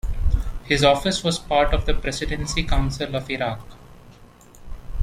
[0.63, 3.59] His office was part of the Presidency Council of Iraq.